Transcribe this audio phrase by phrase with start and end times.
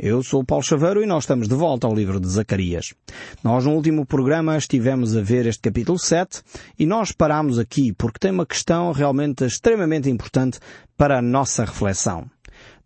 [0.00, 2.94] Eu sou Paulo Chaveiro e nós estamos de volta ao livro de Zacarias.
[3.42, 6.40] Nós no último programa estivemos a ver este capítulo 7
[6.78, 10.60] e nós parámos aqui porque tem uma questão realmente extremamente importante
[10.96, 12.30] para a nossa reflexão.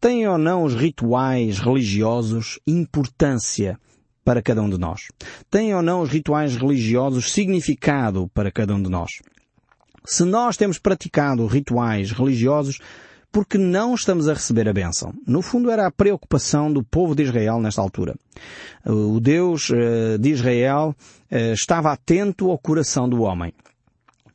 [0.01, 3.79] Têm ou não os rituais religiosos importância
[4.25, 5.09] para cada um de nós?
[5.51, 9.11] Têm ou não os rituais religiosos significado para cada um de nós?
[10.03, 12.79] Se nós temos praticado rituais religiosos,
[13.33, 15.15] porque não estamos a receber a bênção.
[15.27, 18.15] No fundo era a preocupação do povo de Israel nesta altura.
[18.85, 20.95] O Deus eh, de Israel
[21.31, 23.55] eh, estava atento ao coração do homem.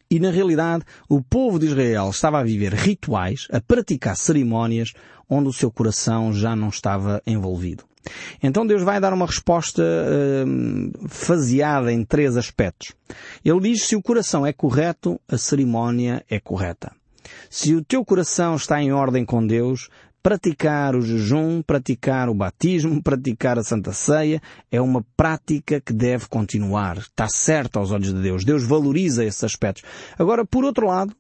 [0.10, 4.94] E na realidade, o povo de Israel estava a viver rituais, a praticar cerimónias,
[5.30, 7.84] onde o seu coração já não estava envolvido.
[8.42, 12.94] Então Deus vai dar uma resposta uh, faseada em três aspectos.
[13.44, 16.97] Ele diz se o coração é correto, a cerimónia é correta.
[17.50, 19.90] Se o teu coração está em ordem com Deus,
[20.28, 24.42] praticar o jejum, praticar o batismo, praticar a Santa Ceia
[24.72, 26.98] é uma prática que deve continuar.
[26.98, 28.44] Está certo aos olhos de Deus.
[28.44, 29.84] Deus valoriza esses aspectos.
[30.18, 31.16] Agora, por outro lado,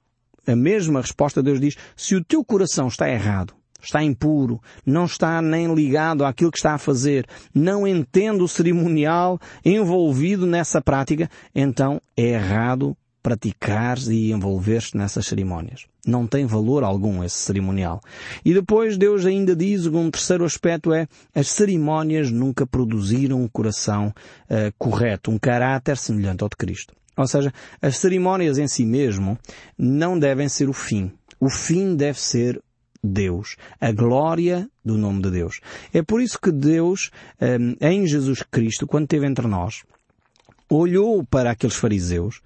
[0.45, 5.41] a mesma resposta Deus diz, se o teu coração está errado, está impuro, não está
[5.41, 12.01] nem ligado àquilo que está a fazer, não entende o cerimonial envolvido nessa prática, então
[12.15, 12.95] é errado
[13.27, 15.85] praticar e envolver-te nessas cerimónias.
[16.05, 17.99] Não tem valor algum esse cerimonial.
[18.45, 24.13] E depois Deus ainda diz, um terceiro aspecto é, as cerimónias nunca produziram um coração
[24.49, 26.93] uh, correto, um caráter semelhante ao de Cristo.
[27.17, 29.37] Ou seja, as cerimónias em si mesmo
[29.77, 31.11] não devem ser o fim.
[31.37, 32.61] O fim deve ser
[33.03, 35.59] Deus, a glória do nome de Deus.
[35.93, 39.83] É por isso que Deus, eh, em Jesus Cristo, quando esteve entre nós,
[40.69, 42.41] olhou para aqueles fariseus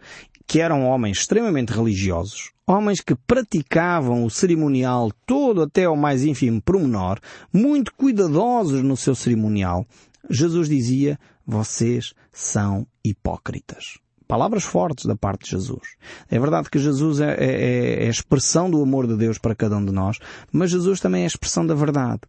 [0.52, 6.62] que eram homens extremamente religiosos, homens que praticavam o cerimonial todo até ao mais ínfimo
[6.62, 7.22] pormenor,
[7.54, 9.88] muito cuidadosos no seu cerimonial,
[10.30, 13.98] Jesus dizia, vocês são hipócritas.
[14.28, 15.96] Palavras fortes da parte de Jesus.
[16.30, 19.78] É verdade que Jesus é, é, é a expressão do amor de Deus para cada
[19.78, 20.20] um de nós,
[20.52, 22.20] mas Jesus também é a expressão da verdade.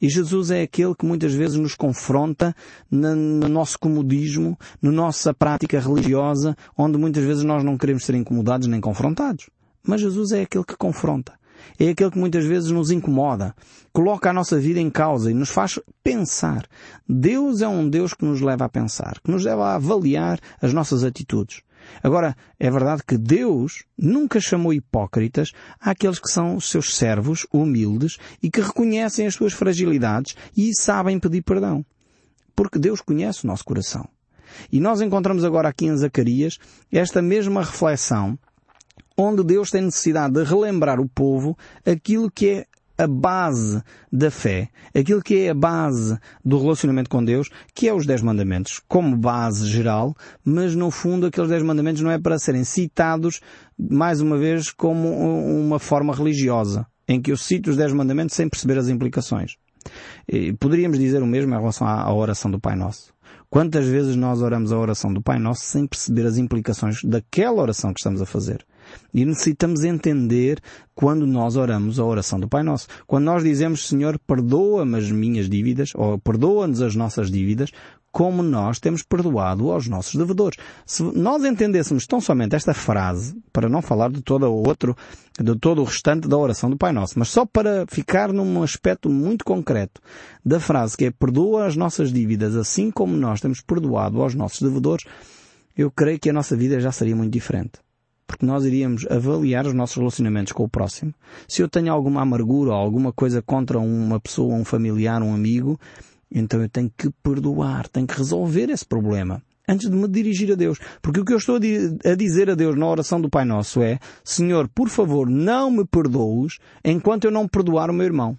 [0.00, 2.54] E Jesus é aquele que muitas vezes nos confronta
[2.90, 8.68] no, nosso comodismo, na nossa prática religiosa, onde muitas vezes nós não queremos ser incomodados
[8.68, 9.50] nem confrontados.
[9.86, 11.32] Mas Jesus é aquele que confronta.
[11.78, 13.54] É aquele que muitas vezes nos incomoda,
[13.92, 16.66] coloca a nossa vida em causa e nos faz pensar.
[17.08, 20.72] Deus é um Deus que nos leva a pensar, que nos leva a avaliar as
[20.72, 21.62] nossas atitudes.
[22.02, 28.50] Agora, é verdade que Deus nunca chamou hipócritas àqueles que são seus servos, humildes, e
[28.50, 31.84] que reconhecem as suas fragilidades e sabem pedir perdão.
[32.54, 34.08] Porque Deus conhece o nosso coração.
[34.72, 36.58] E nós encontramos agora aqui em Zacarias
[36.90, 38.38] esta mesma reflexão
[39.16, 42.66] onde Deus tem necessidade de relembrar o povo aquilo que é
[42.98, 43.80] a base
[44.12, 48.20] da fé, aquilo que é a base do relacionamento com Deus, que é os Dez
[48.20, 53.40] Mandamentos, como base geral, mas no fundo aqueles Dez Mandamentos não é para serem citados,
[53.78, 58.48] mais uma vez, como uma forma religiosa, em que eu cito os Dez Mandamentos sem
[58.48, 59.56] perceber as implicações.
[60.58, 63.14] Poderíamos dizer o mesmo em relação à oração do Pai Nosso.
[63.48, 67.94] Quantas vezes nós oramos a oração do Pai Nosso sem perceber as implicações daquela oração
[67.94, 68.66] que estamos a fazer?
[69.12, 70.60] E necessitamos entender
[70.94, 72.88] quando nós oramos a oração do Pai Nosso.
[73.06, 77.70] Quando nós dizemos, Senhor, perdoa-me as minhas dívidas, ou perdoa-nos as nossas dívidas,
[78.10, 80.58] como nós temos perdoado aos nossos devedores.
[80.86, 84.96] Se nós entendêssemos tão somente esta frase, para não falar de todo o outro,
[85.38, 89.08] de todo o restante da oração do Pai Nosso, mas só para ficar num aspecto
[89.08, 90.00] muito concreto
[90.44, 94.62] da frase que é perdoa as nossas dívidas assim como nós temos perdoado aos nossos
[94.62, 95.04] devedores,
[95.76, 97.78] eu creio que a nossa vida já seria muito diferente
[98.28, 101.14] porque nós iríamos avaliar os nossos relacionamentos com o próximo.
[101.48, 105.80] Se eu tenho alguma amargura ou alguma coisa contra uma pessoa, um familiar, um amigo,
[106.30, 110.54] então eu tenho que perdoar, tenho que resolver esse problema antes de me dirigir a
[110.54, 110.78] Deus.
[111.02, 113.98] Porque o que eu estou a dizer a Deus na oração do Pai Nosso é,
[114.24, 118.36] Senhor, por favor, não me perdoes enquanto eu não perdoar o meu irmão.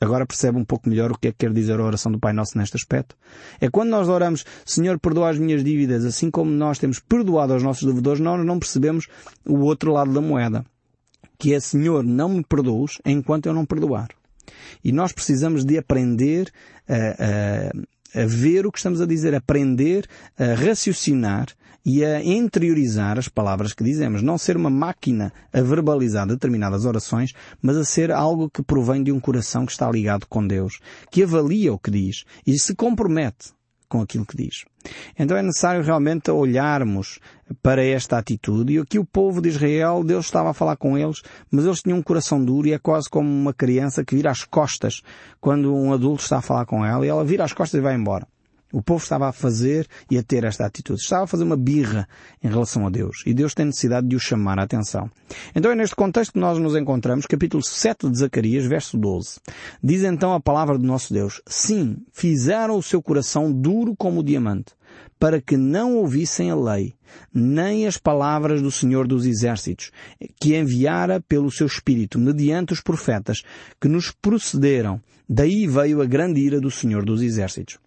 [0.00, 2.32] Agora percebe um pouco melhor o que é que quer dizer a oração do Pai
[2.32, 3.14] Nosso neste aspecto?
[3.60, 7.62] É quando nós oramos, Senhor, perdoa as minhas dívidas, assim como nós temos perdoado aos
[7.62, 9.08] nossos devedores, nós não percebemos
[9.44, 10.64] o outro lado da moeda.
[11.38, 14.08] Que é, Senhor, não me perdoes enquanto eu não perdoar.
[14.82, 16.50] E nós precisamos de aprender
[16.88, 20.08] a, a, a ver o que estamos a dizer, aprender
[20.38, 21.48] a raciocinar
[21.84, 24.22] e a interiorizar as palavras que dizemos.
[24.22, 29.12] Não ser uma máquina a verbalizar determinadas orações, mas a ser algo que provém de
[29.12, 30.80] um coração que está ligado com Deus,
[31.10, 33.52] que avalia o que diz e se compromete
[33.90, 34.64] com aquilo que diz.
[35.18, 37.18] Então é necessário realmente olharmos
[37.60, 38.74] para esta atitude.
[38.74, 41.98] E aqui o povo de Israel, Deus estava a falar com eles, mas eles tinham
[41.98, 45.02] um coração duro e é quase como uma criança que vira as costas
[45.40, 47.96] quando um adulto está a falar com ela e ela vira as costas e vai
[47.96, 48.26] embora.
[48.72, 51.00] O povo estava a fazer e a ter esta atitude.
[51.00, 52.08] Estava a fazer uma birra
[52.42, 53.22] em relação a Deus.
[53.26, 55.10] E Deus tem necessidade de o chamar a atenção.
[55.54, 59.40] Então é neste contexto que nós nos encontramos, capítulo 7 de Zacarias, verso 12.
[59.82, 61.42] Diz então a palavra do nosso Deus.
[61.46, 64.72] Sim, fizeram o seu coração duro como o diamante,
[65.18, 66.94] para que não ouvissem a lei,
[67.34, 69.90] nem as palavras do Senhor dos Exércitos,
[70.40, 73.42] que enviara pelo seu Espírito, mediante os profetas,
[73.80, 75.00] que nos procederam.
[75.28, 77.78] Daí veio a grande ira do Senhor dos Exércitos.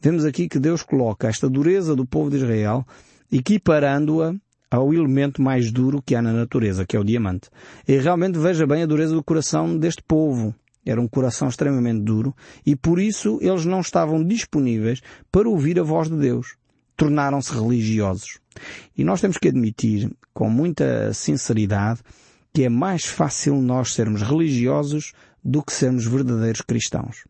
[0.00, 2.84] Vemos aqui que Deus coloca esta dureza do povo de Israel
[3.32, 4.34] equiparando-a
[4.70, 7.48] ao elemento mais duro que há na natureza, que é o diamante.
[7.88, 10.54] E realmente veja bem a dureza do coração deste povo.
[10.84, 12.34] Era um coração extremamente duro
[12.66, 15.00] e por isso eles não estavam disponíveis
[15.30, 16.56] para ouvir a voz de Deus.
[16.96, 18.38] Tornaram-se religiosos.
[18.96, 22.00] E nós temos que admitir, com muita sinceridade,
[22.52, 25.12] que é mais fácil nós sermos religiosos
[25.42, 27.24] do que sermos verdadeiros cristãos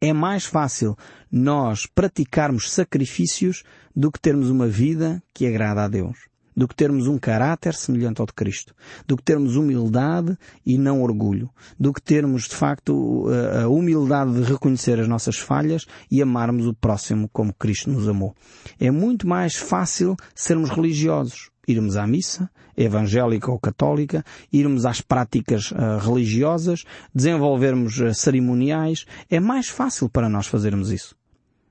[0.00, 0.96] é mais fácil
[1.30, 3.62] nós praticarmos sacrifícios
[3.94, 6.28] do que termos uma vida que agrada a Deus.
[6.56, 8.74] Do que termos um caráter semelhante ao de Cristo.
[9.06, 10.36] Do que termos humildade
[10.66, 11.48] e não orgulho.
[11.78, 13.26] Do que termos, de facto,
[13.62, 18.34] a humildade de reconhecer as nossas falhas e amarmos o próximo como Cristo nos amou.
[18.80, 25.70] É muito mais fácil sermos religiosos irmos à missa, evangélica ou católica, irmos às práticas
[25.70, 26.84] uh, religiosas,
[27.14, 29.04] desenvolvermos uh, cerimoniais.
[29.30, 31.14] É mais fácil para nós fazermos isso.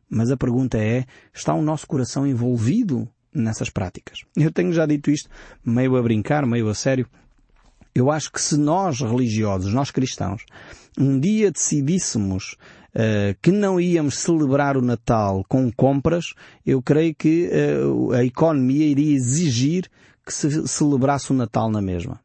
[0.09, 4.19] Mas a pergunta é, está o nosso coração envolvido nessas práticas?
[4.35, 5.29] Eu tenho já dito isto,
[5.65, 7.07] meio a brincar, meio a sério.
[7.93, 10.45] Eu acho que se nós religiosos, nós cristãos,
[10.97, 12.55] um dia decidíssemos
[13.41, 16.33] que não íamos celebrar o Natal com compras,
[16.65, 19.87] eu creio que uh, a economia iria exigir
[20.25, 22.19] que se celebrasse o Natal na mesma.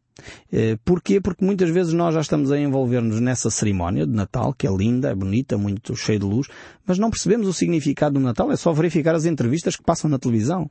[0.52, 1.20] Uh, porquê?
[1.20, 5.10] Porque muitas vezes nós já estamos a envolver-nos nessa cerimónia de Natal, que é linda,
[5.10, 6.48] é bonita, muito cheia de luz,
[6.86, 10.18] mas não percebemos o significado do Natal, é só verificar as entrevistas que passam na
[10.18, 10.70] televisão.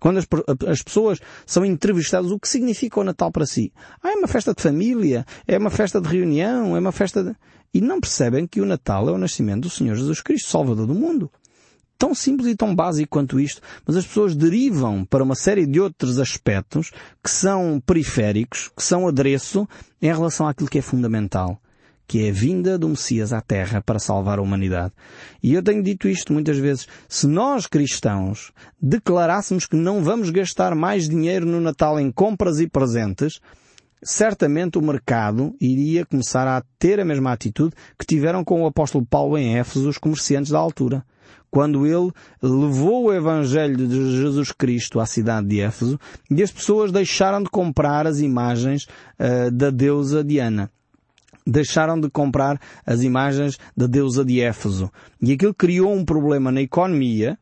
[0.00, 0.26] Quando as,
[0.66, 3.72] as, pessoas são entrevistadas, o que significa o Natal para si?
[4.02, 7.36] Ah, é uma festa de família, é uma festa de reunião, é uma festa de...
[7.72, 10.94] E não percebem que o Natal é o nascimento do Senhor Jesus Cristo, Salvador do
[10.94, 11.30] mundo.
[11.98, 15.80] Tão simples e tão básico quanto isto, mas as pessoas derivam para uma série de
[15.80, 16.90] outros aspectos
[17.22, 19.68] que são periféricos, que são adereço
[20.00, 21.60] em relação àquilo que é fundamental
[22.12, 24.92] que é a vinda do Messias à Terra para salvar a humanidade.
[25.42, 26.86] E eu tenho dito isto muitas vezes.
[27.08, 32.68] Se nós cristãos declarássemos que não vamos gastar mais dinheiro no Natal em compras e
[32.68, 33.40] presentes,
[34.02, 39.06] certamente o mercado iria começar a ter a mesma atitude que tiveram com o apóstolo
[39.06, 41.04] Paulo em Éfeso os comerciantes da altura.
[41.50, 42.10] Quando ele
[42.42, 45.98] levou o Evangelho de Jesus Cristo à cidade de Éfeso
[46.30, 48.84] e as pessoas deixaram de comprar as imagens
[49.18, 50.70] uh, da deusa Diana
[51.46, 54.90] deixaram de comprar as imagens da deusa de Éfeso.
[55.20, 57.36] E aquilo criou um problema na economia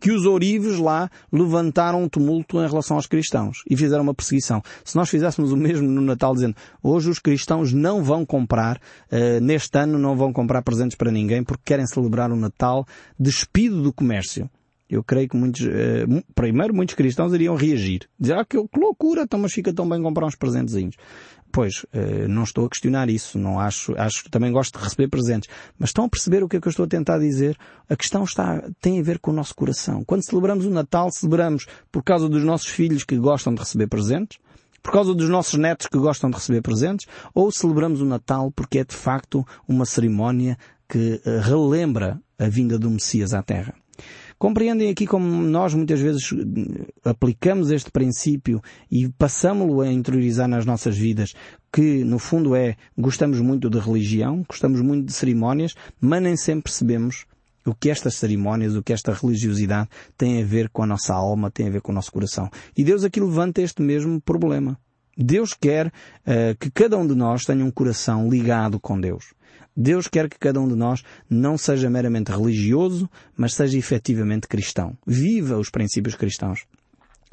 [0.00, 4.62] que os ourives lá levantaram um tumulto em relação aos cristãos e fizeram uma perseguição.
[4.84, 9.40] Se nós fizéssemos o mesmo no Natal dizendo hoje os cristãos não vão comprar, uh,
[9.40, 12.86] neste ano não vão comprar presentes para ninguém porque querem celebrar o Natal
[13.18, 14.48] despido do comércio.
[14.88, 18.08] Eu creio que muitos, uh, primeiro muitos cristãos iriam reagir.
[18.18, 20.96] Dizer, ah, que, loucura, então mas fica tão bem comprar uns presentezinhos.
[21.50, 25.48] Pois, uh, não estou a questionar isso, não acho, acho também gosto de receber presentes.
[25.78, 27.56] Mas estão a perceber o que é que eu estou a tentar dizer?
[27.88, 30.04] A questão está, tem a ver com o nosso coração.
[30.04, 34.38] Quando celebramos o Natal, celebramos por causa dos nossos filhos que gostam de receber presentes?
[34.82, 37.06] Por causa dos nossos netos que gostam de receber presentes?
[37.34, 40.56] Ou celebramos o Natal porque é de facto uma cerimónia
[40.88, 43.74] que uh, relembra a vinda do Messias à Terra?
[44.38, 46.30] Compreendem aqui como nós muitas vezes
[47.04, 51.34] aplicamos este princípio e passamos-lo a interiorizar nas nossas vidas,
[51.72, 56.64] que no fundo é gostamos muito de religião, gostamos muito de cerimónias, mas nem sempre
[56.64, 57.26] percebemos
[57.66, 61.50] o que estas cerimónias, o que esta religiosidade tem a ver com a nossa alma,
[61.50, 62.48] tem a ver com o nosso coração.
[62.76, 64.78] E Deus aqui levanta este mesmo problema.
[65.16, 69.34] Deus quer uh, que cada um de nós tenha um coração ligado com Deus.
[69.80, 74.98] Deus quer que cada um de nós não seja meramente religioso, mas seja efetivamente cristão.
[75.06, 76.66] Viva os princípios cristãos.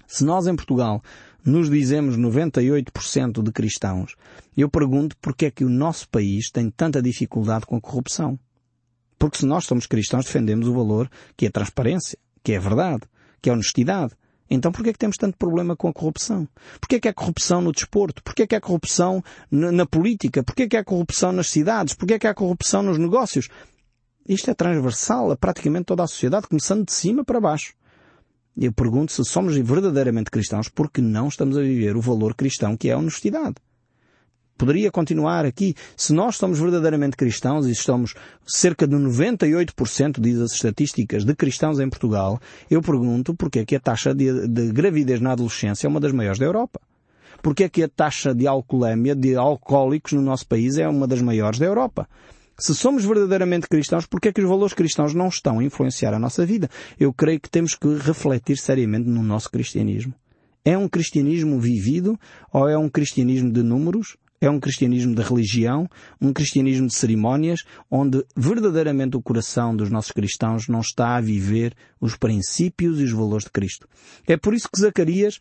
[0.05, 1.01] Se nós em Portugal
[1.43, 4.15] nos dizemos 98% de cristãos,
[4.55, 8.37] eu pergunto porque é que o nosso país tem tanta dificuldade com a corrupção.
[9.17, 13.07] Porque se nós somos cristãos defendemos o valor que é transparência, que é verdade,
[13.41, 14.13] que é honestidade,
[14.49, 16.47] então porquê é que temos tanto problema com a corrupção?
[16.79, 18.23] Porquê é que há corrupção no desporto?
[18.23, 20.43] Porquê é que há corrupção na, política?
[20.43, 21.95] Porquê é que há corrupção nas cidades?
[21.95, 23.49] Porquê é que há corrupção nos negócios?
[24.27, 27.73] Isto é transversal a praticamente toda a sociedade, começando de cima para baixo.
[28.57, 32.89] Eu pergunto se somos verdadeiramente cristãos porque não estamos a viver o valor cristão que
[32.89, 33.55] é a honestidade.
[34.57, 35.75] Poderia continuar aqui.
[35.97, 38.13] Se nós somos verdadeiramente cristãos e estamos
[38.47, 42.39] cerca de 98%, diz as estatísticas, de cristãos em Portugal,
[42.71, 46.13] eu pergunto porque é que a taxa de, de gravidez na adolescência é uma das
[46.13, 46.79] maiores da Europa.
[47.41, 51.21] Porque é que a taxa de alcoolemia, de alcoólicos no nosso país é uma das
[51.21, 52.07] maiores da Europa.
[52.57, 56.19] Se somos verdadeiramente cristãos, porque é que os valores cristãos não estão a influenciar a
[56.19, 56.69] nossa vida?
[56.97, 60.13] Eu creio que temos que refletir seriamente no nosso cristianismo.
[60.63, 62.17] É um cristianismo vivido
[62.53, 64.15] ou é um cristianismo de números?
[64.45, 65.89] É um cristianismo de religião,
[66.21, 71.73] um cristianismo de cerimónias, onde verdadeiramente o coração dos nossos cristãos não está a viver
[71.99, 73.87] os princípios e os valores de Cristo.
[74.27, 75.39] É por isso que Zacarias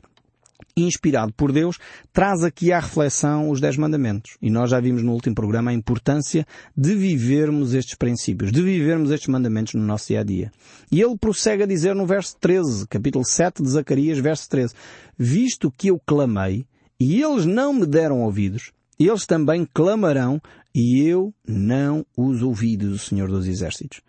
[0.76, 1.78] inspirado por Deus,
[2.12, 4.36] traz aqui à reflexão os Dez Mandamentos.
[4.40, 6.46] E nós já vimos no último programa a importância
[6.76, 10.50] de vivermos estes princípios, de vivermos estes mandamentos no nosso dia a dia.
[10.90, 14.74] E ele prossegue a dizer no verso 13, capítulo 7 de Zacarias, verso 13,
[15.18, 16.66] Visto que eu clamei,
[16.98, 20.40] e eles não me deram ouvidos, eles também clamarão,
[20.74, 24.00] e eu não os ouvi, diz o Senhor dos Exércitos.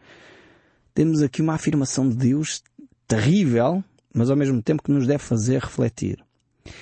[0.94, 2.62] Temos aqui uma afirmação de Deus
[3.08, 6.26] terrível, mas ao mesmo tempo que nos deve fazer refletir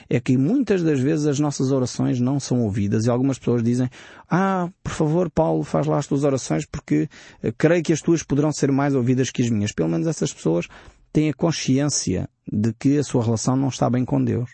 [0.10, 3.90] é que muitas das vezes as nossas orações não são ouvidas e algumas pessoas dizem
[4.30, 7.10] ah, por favor Paulo, faz lá as tuas orações porque
[7.42, 9.72] eh, creio que as tuas poderão ser mais ouvidas que as minhas.
[9.72, 10.68] Pelo menos essas pessoas
[11.12, 14.52] têm a consciência de que a sua relação não está bem com Deus.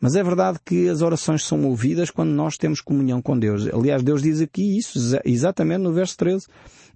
[0.00, 3.66] Mas é verdade que as orações são ouvidas quando nós temos comunhão com Deus.
[3.68, 6.46] Aliás, Deus diz aqui isso, exatamente no verso 13.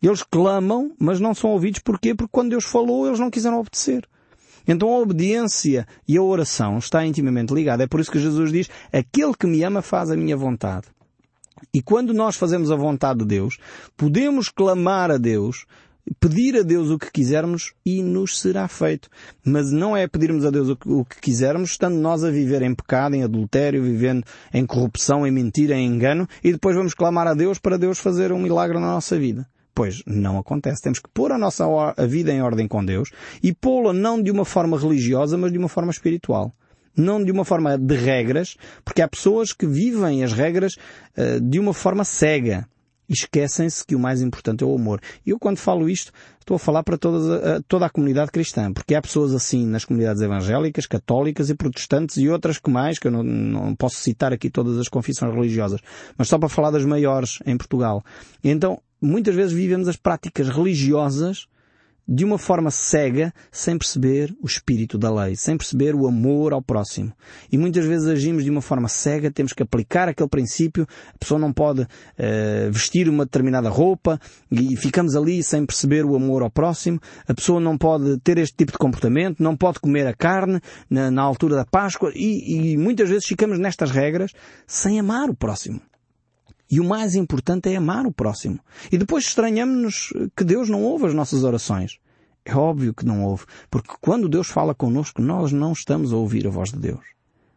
[0.02, 1.80] Eles clamam, mas não são ouvidos.
[1.80, 2.14] Porquê?
[2.14, 4.06] Porque quando Deus falou, eles não quiseram obedecer.
[4.66, 7.84] Então a obediência e a oração está intimamente ligada.
[7.84, 10.86] É por isso que Jesus diz, aquele que me ama faz a minha vontade.
[11.72, 13.58] E quando nós fazemos a vontade de Deus,
[13.96, 15.66] podemos clamar a Deus,
[16.18, 19.08] pedir a Deus o que quisermos e nos será feito.
[19.44, 23.14] Mas não é pedirmos a Deus o que, quisermos, estando nós a viver em pecado,
[23.14, 27.58] em adultério, vivendo em corrupção, em mentira, em engano, e depois vamos clamar a Deus
[27.58, 29.46] para Deus fazer um milagre na nossa vida.
[29.74, 30.82] Pois não acontece.
[30.82, 31.64] Temos que pôr a nossa
[31.96, 33.10] a vida em ordem com Deus
[33.42, 36.52] e pô-la não de uma forma religiosa, mas de uma forma espiritual.
[36.96, 40.74] Não de uma forma de regras, porque há pessoas que vivem as regras
[41.16, 42.68] uh, de uma forma cega.
[43.10, 45.00] Esquecem-se que o mais importante é o amor.
[45.26, 49.02] Eu quando falo isto, estou a falar para toda, toda a comunidade cristã, porque há
[49.02, 53.24] pessoas assim nas comunidades evangélicas, católicas e protestantes e outras que mais, que eu não,
[53.24, 55.80] não posso citar aqui todas as confissões religiosas,
[56.16, 58.04] mas só para falar das maiores em Portugal.
[58.44, 61.48] Então, muitas vezes vivemos as práticas religiosas
[62.10, 66.60] de uma forma cega, sem perceber o espírito da lei, sem perceber o amor ao
[66.60, 67.12] próximo.
[67.52, 71.38] E muitas vezes agimos de uma forma cega, temos que aplicar aquele princípio, a pessoa
[71.38, 74.18] não pode uh, vestir uma determinada roupa
[74.50, 78.56] e ficamos ali sem perceber o amor ao próximo, a pessoa não pode ter este
[78.56, 82.76] tipo de comportamento, não pode comer a carne na, na altura da Páscoa e, e
[82.76, 84.32] muitas vezes ficamos nestas regras
[84.66, 85.80] sem amar o próximo.
[86.70, 88.60] E o mais importante é amar o próximo.
[88.92, 91.98] E depois estranhamos-nos que Deus não ouve as nossas orações.
[92.44, 96.46] É óbvio que não ouve, porque quando Deus fala connosco, nós não estamos a ouvir
[96.46, 97.04] a voz de Deus.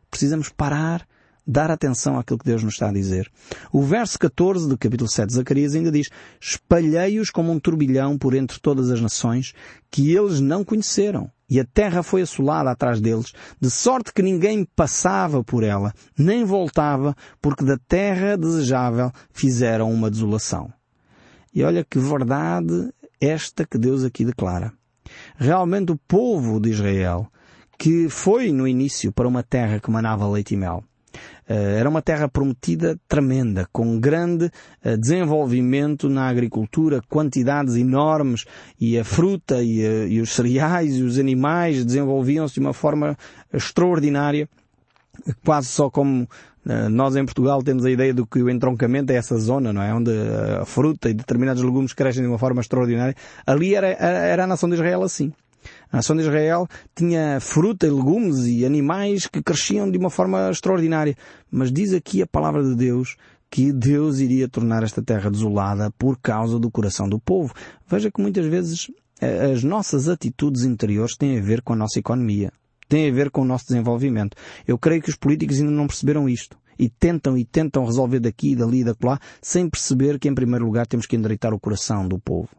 [0.10, 1.08] Precisamos parar,
[1.48, 3.32] dar atenção àquilo que Deus nos está a dizer.
[3.72, 8.34] O verso 14 do capítulo 7 de Zacarias ainda diz, espalhei-os como um turbilhão por
[8.34, 9.54] entre todas as nações
[9.90, 14.66] que eles não conheceram e a terra foi assolada atrás deles, de sorte que ninguém
[14.76, 20.72] passava por ela, nem voltava, porque da terra desejável fizeram uma desolação.
[21.54, 24.74] E olha que verdade esta que Deus aqui declara.
[25.38, 27.28] Realmente o povo de Israel,
[27.78, 30.84] que foi no início para uma terra que manava leite e mel,
[31.48, 34.50] era uma terra prometida tremenda, com grande
[34.84, 38.46] eh, desenvolvimento na agricultura, quantidades enormes,
[38.80, 43.18] e a fruta e, a, e os cereais e os animais desenvolviam-se de uma forma
[43.54, 44.48] extraordinária,
[45.44, 46.28] quase só como
[46.66, 49.82] eh, nós em Portugal temos a ideia do que o entroncamento é essa zona, não
[49.82, 49.94] é?
[49.94, 50.12] Onde
[50.60, 53.16] a fruta e determinados legumes crescem de uma forma extraordinária.
[53.46, 55.34] Ali era, era a nação de Israel assim.
[55.94, 60.50] A nação de Israel tinha fruta e legumes e animais que cresciam de uma forma
[60.50, 61.16] extraordinária.
[61.52, 63.16] Mas diz aqui a palavra de Deus
[63.48, 67.54] que Deus iria tornar esta terra desolada por causa do coração do povo.
[67.88, 68.90] Veja que muitas vezes
[69.22, 72.52] eh, as nossas atitudes interiores têm a ver com a nossa economia,
[72.90, 74.36] têm a ver com o nosso desenvolvimento.
[74.68, 78.56] Eu creio que os políticos ainda não perceberam isto e tentam e tentam resolver daqui,
[78.56, 82.50] dali daquela, sem perceber que em primeiro lugar temos que endireitar o coração do povo.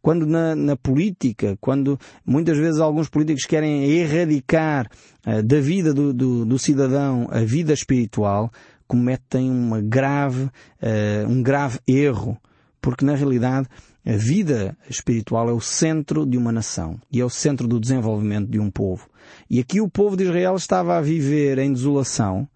[0.00, 4.88] Quando na, na política, quando muitas vezes alguns políticos querem erradicar
[5.26, 8.52] uh, da vida do, do, do, cidadão a vida espiritual,
[8.86, 12.36] cometem uma grave, uh, um grave erro,
[12.80, 13.68] porque na realidade
[14.06, 18.50] A vida espiritual é o centro de uma nação e é o centro do desenvolvimento
[18.50, 19.08] de um povo.
[19.48, 22.46] E aqui o povo de Israel estava a viver em desolação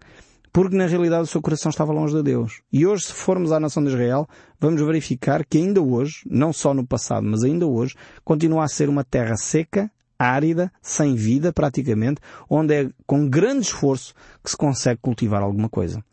[0.51, 2.61] porque na realidade o seu coração estava longe de Deus.
[2.71, 4.27] E hoje, se formos à nação de Israel,
[4.59, 8.89] vamos verificar que ainda hoje, não só no passado, mas ainda hoje, continua a ser
[8.89, 14.13] uma terra seca, árida, sem vida praticamente, onde é com grande esforço
[14.43, 16.03] que se consegue cultivar alguma coisa.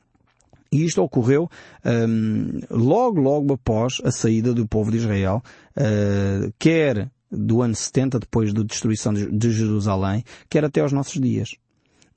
[0.70, 1.48] E isto ocorreu
[1.84, 5.42] um, logo, logo após a saída do povo de Israel,
[5.76, 11.56] uh, quer do ano 70, depois da destruição de Jerusalém, quer até aos nossos dias.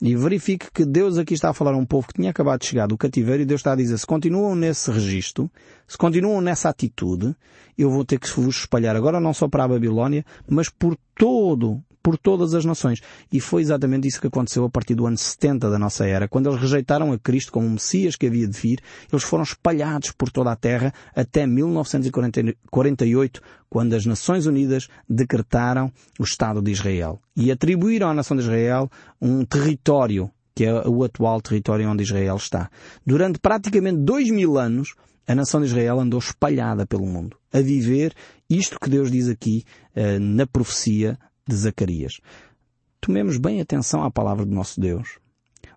[0.01, 2.68] E verifique que Deus aqui está a falar a um povo que tinha acabado de
[2.68, 5.51] chegar do cativeiro e Deus está a dizer, se continuam nesse registro,
[5.86, 7.36] se continuam nessa atitude,
[7.77, 11.84] eu vou ter que vos espalhar agora não só para a Babilónia, mas por todo
[12.01, 13.01] por todas as nações.
[13.32, 16.27] E foi exatamente isso que aconteceu a partir do ano 70 da nossa era.
[16.27, 18.79] Quando eles rejeitaram a Cristo como o Messias que havia de vir,
[19.12, 26.24] eles foram espalhados por toda a terra até 1948, quando as Nações Unidas decretaram o
[26.24, 27.22] Estado de Israel.
[27.36, 28.89] E atribuíram à nação de Israel
[29.22, 32.70] um território que é o atual território onde Israel está.
[33.06, 34.94] Durante praticamente dois mil anos,
[35.25, 38.13] a nação de Israel andou espalhada pelo mundo, a viver
[38.50, 39.63] isto que Deus diz aqui
[39.96, 41.18] uh, na profecia
[41.50, 42.22] de Zacarias.
[43.01, 45.20] Tomemos bem atenção à palavra do nosso Deus.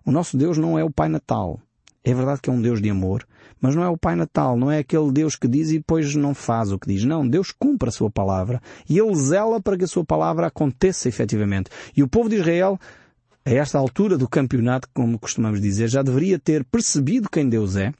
[0.05, 1.59] O nosso Deus não é o Pai Natal.
[2.03, 3.25] É verdade que é um Deus de amor,
[3.61, 6.33] mas não é o Pai Natal, não é aquele Deus que diz e depois não
[6.33, 7.05] faz o que diz.
[7.05, 11.07] Não, Deus cumpre a sua palavra e Ele zela para que a sua palavra aconteça
[11.07, 11.69] efetivamente.
[11.95, 12.77] E o povo de Israel,
[13.45, 17.93] a esta altura do campeonato, como costumamos dizer, já deveria ter percebido quem Deus é,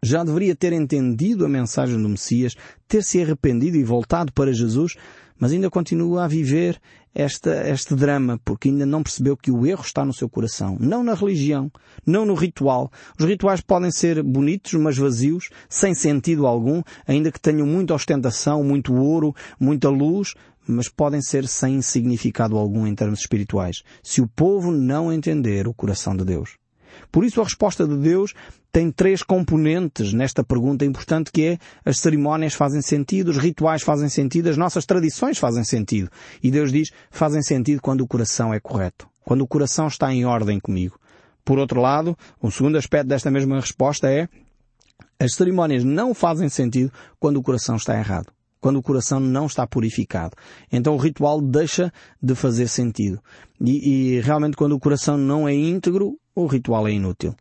[0.00, 2.54] já deveria ter entendido a mensagem do Messias,
[2.86, 4.96] ter se arrependido e voltado para Jesus,
[5.38, 6.80] mas ainda continua a viver
[7.14, 11.04] esta, este drama, porque ainda não percebeu que o erro está no seu coração, não
[11.04, 11.70] na religião,
[12.04, 12.90] não no ritual.
[13.18, 18.64] Os rituais podem ser bonitos, mas vazios, sem sentido algum, ainda que tenham muita ostentação,
[18.64, 20.34] muito ouro, muita luz,
[20.66, 25.74] mas podem ser sem significado algum em termos espirituais, se o povo não entender o
[25.74, 26.56] coração de Deus.
[27.10, 28.34] Por isso a resposta de Deus
[28.72, 34.08] tem três componentes nesta pergunta importante que é as cerimónias fazem sentido, os rituais fazem
[34.08, 36.10] sentido, as nossas tradições fazem sentido.
[36.42, 40.24] E Deus diz, fazem sentido quando o coração é correto, quando o coração está em
[40.24, 40.98] ordem comigo.
[41.44, 44.28] Por outro lado, o segundo aspecto desta mesma resposta é
[45.20, 48.32] as cerimónias não fazem sentido quando o coração está errado
[48.64, 50.34] quando o coração não está purificado.
[50.72, 51.92] Então o ritual deixa
[52.22, 53.20] de fazer sentido.
[53.60, 57.34] E, e, realmente quando o coração não é íntegro, o ritual é inútil.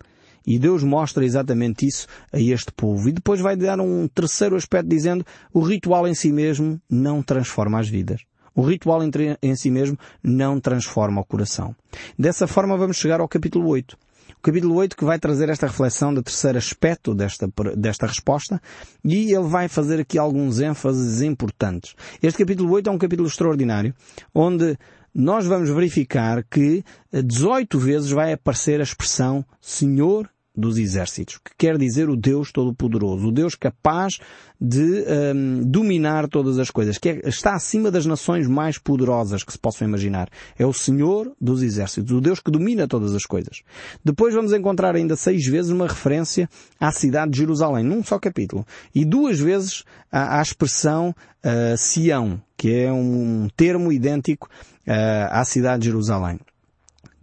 [0.45, 3.08] E Deus mostra exatamente isso a este povo.
[3.08, 7.79] E depois vai dar um terceiro aspecto dizendo o ritual em si mesmo não transforma
[7.79, 8.21] as vidas.
[8.56, 9.01] O ritual
[9.41, 11.75] em si mesmo não transforma o coração.
[12.19, 13.97] Dessa forma vamos chegar ao capítulo 8.
[14.38, 18.62] O capítulo 8 que vai trazer esta reflexão do terceiro aspecto desta, desta resposta
[19.03, 21.95] e ele vai fazer aqui alguns ênfases importantes.
[22.21, 23.95] Este capítulo 8 é um capítulo extraordinário
[24.36, 24.77] onde
[25.13, 31.78] nós vamos verificar que 18 vezes vai aparecer a expressão Senhor dos exércitos, que quer
[31.78, 34.20] dizer o Deus Todo-Poderoso, o Deus capaz
[34.62, 35.04] de
[35.36, 39.58] um, dominar todas as coisas, que é, está acima das nações mais poderosas que se
[39.58, 40.30] possam imaginar.
[40.58, 43.62] É o Senhor dos exércitos, o Deus que domina todas as coisas.
[44.06, 46.48] Depois vamos encontrar ainda seis vezes uma referência
[46.80, 52.39] à cidade de Jerusalém, num só capítulo, e duas vezes à, à expressão uh, Sião,
[52.56, 54.48] que é um termo idêntico
[54.88, 56.39] uh, à cidade de Jerusalém.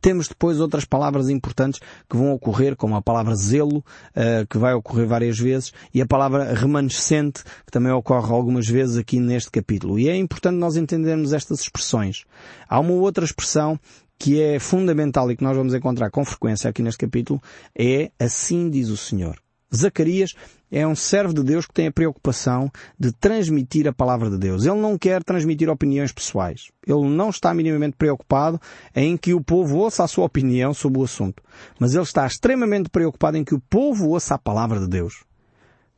[0.00, 4.74] Temos depois outras palavras importantes que vão ocorrer, como a palavra zelo, uh, que vai
[4.74, 9.98] ocorrer várias vezes, e a palavra remanescente, que também ocorre algumas vezes aqui neste capítulo.
[9.98, 12.24] E é importante nós entendermos estas expressões.
[12.68, 13.78] Há uma outra expressão
[14.18, 17.42] que é fundamental e que nós vamos encontrar com frequência aqui neste capítulo,
[17.74, 19.40] é assim diz o Senhor.
[19.74, 20.34] Zacarias
[20.70, 24.64] é um servo de Deus que tem a preocupação de transmitir a palavra de Deus.
[24.64, 26.70] Ele não quer transmitir opiniões pessoais.
[26.86, 28.60] Ele não está minimamente preocupado
[28.94, 31.42] em que o povo ouça a sua opinião sobre o assunto.
[31.78, 35.24] Mas ele está extremamente preocupado em que o povo ouça a palavra de Deus.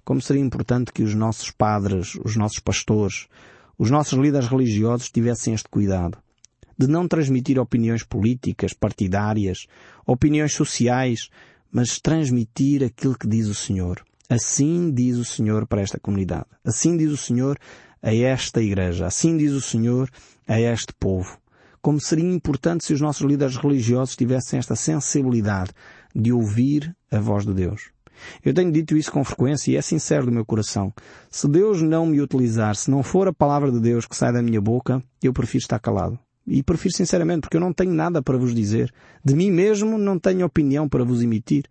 [0.05, 3.29] Como seria importante que os nossos padres, os nossos pastores,
[3.79, 6.19] os nossos líderes religiosos tivessem este cuidado
[6.79, 9.67] de não transmitir opiniões políticas, partidárias,
[10.07, 11.29] opiniões sociais,
[11.73, 14.05] mas transmitir aquilo que diz o Senhor.
[14.29, 16.47] Assim diz o Senhor para esta comunidade.
[16.65, 17.59] Assim diz o Senhor
[18.03, 19.07] a esta igreja.
[19.07, 20.11] Assim diz o Senhor
[20.47, 21.39] a este povo.
[21.81, 25.73] Como seria importante se os nossos líderes religiosos tivessem esta sensibilidade
[26.15, 27.91] de ouvir a voz de Deus.
[28.45, 30.93] Eu tenho dito isso com frequência e é sincero do meu coração.
[31.31, 34.43] Se Deus não me utilizar, se não for a palavra de Deus que sai da
[34.43, 36.19] minha boca, eu prefiro estar calado.
[36.47, 38.93] E prefiro sinceramente, porque eu não tenho nada para vos dizer.
[39.25, 41.65] De mim mesmo não tenho opinião para vos emitir.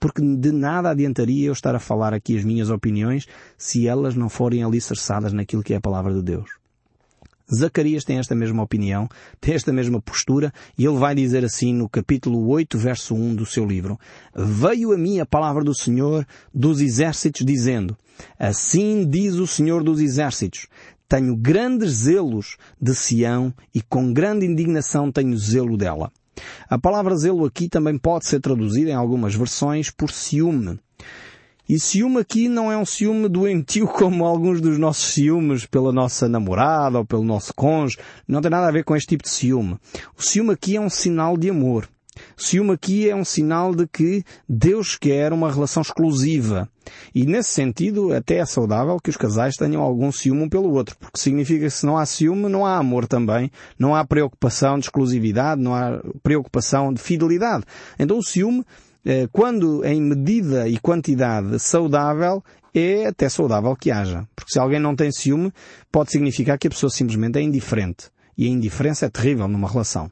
[0.00, 4.28] porque de nada adiantaria eu estar a falar aqui as minhas opiniões se elas não
[4.28, 6.50] forem alicerçadas naquilo que é a palavra de Deus.
[7.52, 9.08] Zacarias tem esta mesma opinião,
[9.40, 13.46] tem esta mesma postura, e ele vai dizer assim no capítulo 8, verso 1 do
[13.46, 13.98] seu livro,
[14.34, 17.96] Veio a mim a palavra do Senhor dos exércitos dizendo,
[18.38, 20.68] Assim diz o Senhor dos exércitos,
[21.08, 26.10] tenho grandes zelos de Sião e com grande indignação tenho zelo dela.
[26.68, 30.78] A palavra zelo aqui também pode ser traduzida em algumas versões por ciúme.
[31.66, 36.28] E ciúme aqui não é um ciúme doentio como alguns dos nossos ciúmes pela nossa
[36.28, 37.98] namorada ou pelo nosso cônjuge.
[38.28, 39.78] Não tem nada a ver com este tipo de ciúme.
[40.16, 41.88] O ciúme aqui é um sinal de amor.
[42.36, 46.68] Ciúme aqui é um sinal de que Deus quer uma relação exclusiva.
[47.14, 50.96] E nesse sentido, até é saudável que os casais tenham algum ciúme um pelo outro,
[50.98, 54.86] porque significa que se não há ciúme, não há amor também, não há preocupação de
[54.86, 57.64] exclusividade, não há preocupação de fidelidade.
[57.98, 58.64] Então o ciúme,
[59.04, 62.42] eh, quando em medida e quantidade saudável,
[62.74, 64.26] é até saudável que haja.
[64.34, 65.52] Porque se alguém não tem ciúme,
[65.90, 68.10] pode significar que a pessoa simplesmente é indiferente.
[68.36, 70.10] E a indiferença é terrível numa relação.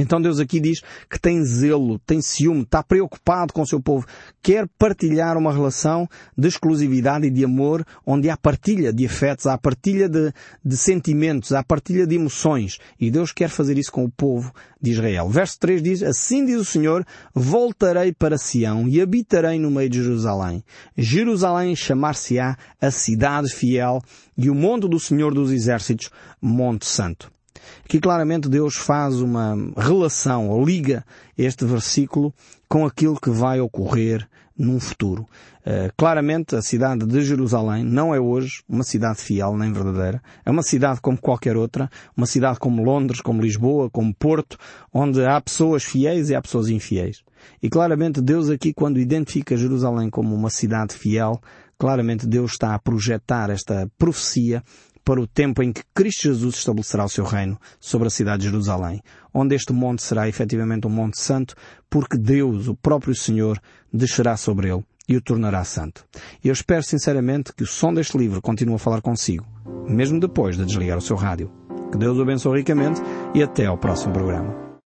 [0.00, 0.80] Então Deus aqui diz
[1.10, 4.06] que tem zelo, tem ciúme, está preocupado com o seu povo,
[4.42, 9.58] quer partilhar uma relação de exclusividade e de amor, onde há partilha de afetos, há
[9.58, 10.32] partilha de,
[10.64, 12.78] de sentimentos, há partilha de emoções.
[13.00, 15.28] E Deus quer fazer isso com o povo de Israel.
[15.28, 20.02] Verso 3 diz, Assim diz o Senhor, voltarei para Sião e habitarei no meio de
[20.02, 20.62] Jerusalém.
[20.96, 24.00] Jerusalém chamar-se-á a cidade fiel
[24.36, 27.37] e o monte do Senhor dos Exércitos, Monte Santo.
[27.84, 31.04] Aqui claramente Deus faz uma relação, ou liga
[31.36, 32.32] este versículo
[32.68, 34.28] com aquilo que vai ocorrer
[34.58, 35.24] num futuro.
[35.60, 40.20] Uh, claramente a cidade de Jerusalém não é hoje uma cidade fiel nem verdadeira.
[40.44, 44.58] É uma cidade como qualquer outra, uma cidade como Londres, como Lisboa, como Porto,
[44.92, 47.22] onde há pessoas fiéis e há pessoas infiéis.
[47.62, 51.40] E claramente Deus aqui quando identifica Jerusalém como uma cidade fiel,
[51.78, 54.62] claramente Deus está a projetar esta profecia
[55.08, 58.50] para o tempo em que Cristo Jesus estabelecerá o seu reino sobre a cidade de
[58.50, 59.00] Jerusalém,
[59.32, 61.54] onde este monte será efetivamente um monte santo,
[61.88, 63.58] porque Deus, o próprio Senhor,
[63.90, 66.04] descerá sobre ele e o tornará santo.
[66.44, 69.46] Eu espero sinceramente que o som deste livro continue a falar consigo,
[69.88, 71.50] mesmo depois de desligar o seu rádio.
[71.90, 73.00] Que Deus o abençoe ricamente
[73.34, 74.67] e até ao próximo programa.